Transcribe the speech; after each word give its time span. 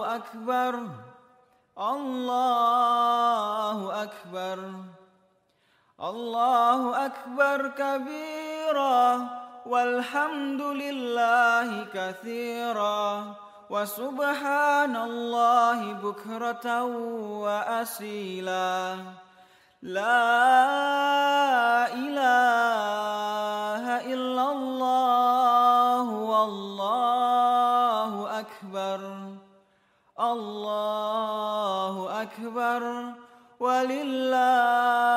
أكبر. 0.00 0.88
الله 1.78 4.02
أكبر. 4.02 4.58
الله 6.00 7.06
أكبر 7.06 7.68
كبيرا. 7.68 9.28
والحمد 9.66 10.62
لله 10.62 11.86
كثيرا. 11.94 13.34
وسبحان 13.70 14.96
الله 14.96 15.92
بكرة 15.92 16.84
وأسيلا 17.44 18.96
لا 19.82 20.34
إله 21.94 23.84
إلا 24.14 24.52
الله. 24.52 26.10
والله 26.10 28.40
أكبر. 28.40 29.00
الله 30.22 32.22
أكبر 32.22 33.04
ولله 33.60 35.11